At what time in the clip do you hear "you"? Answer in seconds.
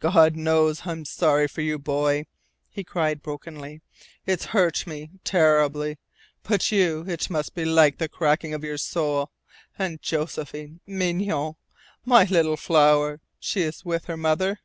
1.62-1.78, 6.70-7.06